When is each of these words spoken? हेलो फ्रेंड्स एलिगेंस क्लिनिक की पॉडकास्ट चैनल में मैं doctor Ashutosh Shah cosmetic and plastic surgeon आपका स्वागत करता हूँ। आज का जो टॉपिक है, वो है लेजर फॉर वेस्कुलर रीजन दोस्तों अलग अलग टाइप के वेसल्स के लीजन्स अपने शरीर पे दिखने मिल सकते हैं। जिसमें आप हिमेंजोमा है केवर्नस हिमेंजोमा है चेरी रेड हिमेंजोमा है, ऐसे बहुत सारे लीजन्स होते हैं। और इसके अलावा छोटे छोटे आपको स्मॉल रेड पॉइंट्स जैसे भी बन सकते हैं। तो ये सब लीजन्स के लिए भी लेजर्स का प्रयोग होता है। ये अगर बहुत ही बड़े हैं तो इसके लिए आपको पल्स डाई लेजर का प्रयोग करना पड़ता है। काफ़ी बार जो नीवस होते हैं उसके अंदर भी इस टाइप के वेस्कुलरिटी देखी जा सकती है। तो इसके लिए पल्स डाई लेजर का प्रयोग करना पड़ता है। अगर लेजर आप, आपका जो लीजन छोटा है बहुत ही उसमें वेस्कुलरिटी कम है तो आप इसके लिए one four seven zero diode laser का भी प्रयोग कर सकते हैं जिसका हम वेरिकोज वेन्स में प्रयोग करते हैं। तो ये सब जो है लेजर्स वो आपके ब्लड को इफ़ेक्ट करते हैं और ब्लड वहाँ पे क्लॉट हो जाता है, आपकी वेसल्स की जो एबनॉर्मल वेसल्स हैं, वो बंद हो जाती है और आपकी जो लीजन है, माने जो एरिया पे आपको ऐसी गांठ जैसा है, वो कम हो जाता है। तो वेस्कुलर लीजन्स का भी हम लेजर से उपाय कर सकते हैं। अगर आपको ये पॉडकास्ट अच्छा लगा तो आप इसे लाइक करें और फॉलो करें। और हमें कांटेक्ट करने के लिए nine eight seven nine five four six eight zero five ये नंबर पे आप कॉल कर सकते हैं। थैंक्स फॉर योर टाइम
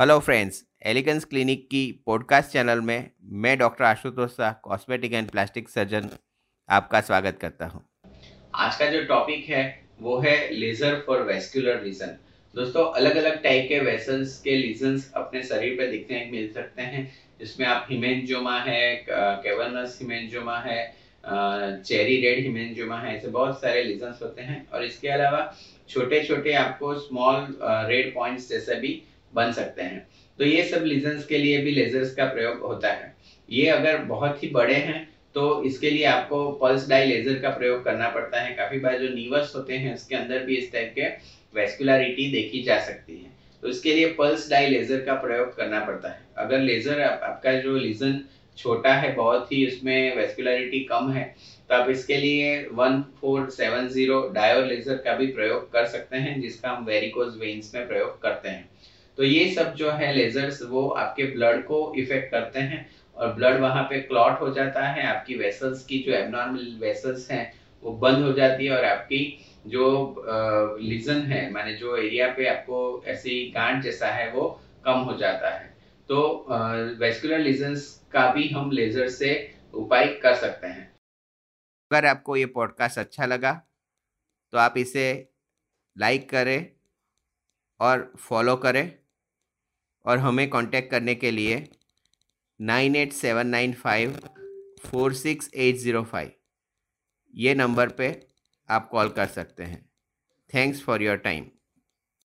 हेलो 0.00 0.18
फ्रेंड्स 0.20 0.62
एलिगेंस 0.86 1.24
क्लिनिक 1.24 1.66
की 1.70 1.80
पॉडकास्ट 2.06 2.50
चैनल 2.50 2.80
में 2.80 3.10
मैं 3.42 3.56
doctor 3.58 3.84
Ashutosh 3.84 4.30
Shah 4.30 4.52
cosmetic 4.64 5.12
and 5.12 5.30
plastic 5.30 5.68
surgeon 5.68 6.08
आपका 6.68 7.00
स्वागत 7.00 7.38
करता 7.40 7.66
हूँ। 7.66 7.82
आज 8.54 8.76
का 8.76 8.86
जो 8.90 9.02
टॉपिक 9.04 9.48
है, 9.48 9.64
वो 10.00 10.18
है 10.18 10.36
लेजर 10.54 11.02
फॉर 11.06 11.22
वेस्कुलर 11.22 11.80
रीजन 11.82 12.14
दोस्तों 12.54 12.84
अलग 12.92 13.16
अलग 13.16 13.42
टाइप 13.42 13.66
के 13.68 13.80
वेसल्स 13.80 14.40
के 14.42 14.56
लीजन्स 14.56 15.10
अपने 15.16 15.42
शरीर 15.42 15.74
पे 15.78 15.90
दिखने 15.90 16.24
मिल 16.32 16.48
सकते 16.52 16.82
हैं। 16.82 17.02
जिसमें 17.40 17.66
आप 17.66 17.86
हिमेंजोमा 17.90 18.58
है 18.60 19.04
केवर्नस 19.08 19.98
हिमेंजोमा 20.02 20.58
है 20.60 20.80
चेरी 21.24 22.20
रेड 22.22 22.44
हिमेंजोमा 22.44 23.00
है, 23.00 23.16
ऐसे 23.16 23.28
बहुत 23.28 23.60
सारे 23.60 23.84
लीजन्स 23.84 24.22
होते 24.22 24.42
हैं। 24.42 24.66
और 24.68 24.84
इसके 24.84 25.08
अलावा 25.18 25.44
छोटे 25.88 26.24
छोटे 26.24 26.52
आपको 26.64 26.94
स्मॉल 27.00 27.56
रेड 27.90 28.14
पॉइंट्स 28.14 28.48
जैसे 28.48 28.80
भी 28.80 29.00
बन 29.32 29.52
सकते 29.52 29.82
हैं। 29.82 30.06
तो 30.38 30.44
ये 30.44 30.64
सब 30.64 30.84
लीजन्स 30.84 31.24
के 31.26 31.38
लिए 31.38 31.58
भी 31.58 31.70
लेजर्स 31.72 32.14
का 32.14 32.24
प्रयोग 32.26 32.60
होता 32.62 32.90
है। 32.90 33.14
ये 33.48 33.66
अगर 33.68 33.96
बहुत 34.04 34.42
ही 34.44 34.48
बड़े 34.50 34.74
हैं 34.74 35.06
तो 35.34 35.62
इसके 35.64 35.90
लिए 35.90 36.04
आपको 36.06 36.50
पल्स 36.52 36.88
डाई 36.88 37.06
लेजर 37.06 37.38
का 37.38 37.50
प्रयोग 37.50 37.82
करना 37.84 38.08
पड़ता 38.08 38.40
है। 38.40 38.54
काफ़ी 38.54 38.78
बार 38.80 38.98
जो 38.98 39.08
नीवस 39.08 39.52
होते 39.56 39.74
हैं 39.74 39.94
उसके 39.94 40.14
अंदर 40.16 40.44
भी 40.44 40.56
इस 40.56 40.72
टाइप 40.72 40.92
के 40.94 41.08
वेस्कुलरिटी 41.52 42.30
देखी 42.32 42.62
जा 42.62 42.78
सकती 42.80 43.16
है। 43.16 43.36
तो 43.62 43.68
इसके 43.68 43.92
लिए 43.92 44.06
पल्स 44.14 44.48
डाई 44.50 44.66
लेजर 44.68 45.00
का 45.00 45.14
प्रयोग 45.16 45.56
करना 45.56 45.80
पड़ता 45.80 46.08
है। 46.08 46.26
अगर 46.38 46.60
लेजर 46.60 47.00
आप, 47.00 47.20
आपका 47.22 47.52
जो 47.54 47.76
लीजन 47.76 48.20
छोटा 48.58 48.92
है 48.94 49.14
बहुत 49.14 49.52
ही 49.52 49.66
उसमें 49.66 50.16
वेस्कुलरिटी 50.16 50.80
कम 50.84 51.10
है 51.12 51.24
तो 51.68 51.74
आप 51.74 51.90
इसके 51.90 52.16
लिए 52.16 52.56
one 52.72 53.02
four 53.20 53.48
seven 53.50 53.88
zero 53.88 54.20
diode 54.34 54.64
laser 54.66 54.96
का 54.96 55.12
भी 55.12 55.26
प्रयोग 55.28 55.70
कर 55.72 55.86
सकते 55.86 56.16
हैं 56.16 56.40
जिसका 56.40 56.70
हम 56.70 56.84
वेरिकोज 56.84 57.36
वेन्स 57.38 57.74
में 57.74 57.86
प्रयोग 57.88 58.20
करते 58.22 58.48
हैं। 58.48 58.68
तो 59.18 59.24
ये 59.24 59.48
सब 59.54 59.72
जो 59.74 59.90
है 59.90 60.12
लेजर्स 60.14 60.62
वो 60.62 60.88
आपके 60.98 61.24
ब्लड 61.32 61.64
को 61.66 61.78
इफ़ेक्ट 61.98 62.30
करते 62.30 62.60
हैं 62.62 62.86
और 63.16 63.32
ब्लड 63.34 63.60
वहाँ 63.60 63.82
पे 63.82 64.00
क्लॉट 64.00 64.40
हो 64.40 64.50
जाता 64.54 64.86
है, 64.86 65.06
आपकी 65.06 65.34
वेसल्स 65.36 65.84
की 65.84 65.98
जो 65.98 66.12
एबनॉर्मल 66.12 66.76
वेसल्स 66.80 67.30
हैं, 67.30 67.52
वो 67.82 67.92
बंद 67.98 68.24
हो 68.24 68.32
जाती 68.32 68.66
है 68.66 68.76
और 68.76 68.84
आपकी 68.84 69.20
जो 69.66 69.88
लीजन 70.80 71.20
है, 71.22 71.50
माने 71.52 71.74
जो 71.74 71.96
एरिया 71.96 72.28
पे 72.34 72.46
आपको 72.48 73.02
ऐसी 73.06 73.40
गांठ 73.54 73.82
जैसा 73.82 74.08
है, 74.08 74.30
वो 74.32 74.48
कम 74.84 75.00
हो 75.00 75.16
जाता 75.18 75.50
है। 75.50 75.66
तो 76.08 76.46
वेस्कुलर 77.00 77.38
लीजन्स 77.40 77.88
का 78.12 78.30
भी 78.32 78.48
हम 78.48 78.70
लेजर 78.72 79.08
से 79.10 79.32
उपाय 79.74 80.06
कर 80.22 80.34
सकते 80.36 80.66
हैं। 80.66 80.86
अगर 81.90 82.06
आपको 82.06 82.36
ये 82.36 82.46
पॉडकास्ट 82.54 82.98
अच्छा 82.98 83.26
लगा 83.26 83.52
तो 84.52 84.58
आप 84.58 84.74
इसे 84.78 85.06
लाइक 85.96 86.28
करें 86.30 86.66
और 87.80 88.12
फॉलो 88.18 88.56
करें। 88.58 88.98
और 90.04 90.18
हमें 90.18 90.48
कांटेक्ट 90.50 90.90
करने 90.90 91.14
के 91.14 91.30
लिए 91.30 91.64
nine 92.60 92.96
eight 92.96 93.12
seven 93.12 93.46
nine 93.46 93.72
five 93.72 94.18
four 94.82 95.14
six 95.14 95.50
eight 95.54 95.76
zero 95.76 96.02
five 96.02 96.30
ये 97.34 97.54
नंबर 97.54 97.88
पे 97.88 98.08
आप 98.68 98.88
कॉल 98.88 99.08
कर 99.08 99.26
सकते 99.26 99.64
हैं। 99.64 99.84
थैंक्स 100.50 100.82
फॉर 100.82 101.02
योर 101.02 101.16
टाइम 101.16 101.46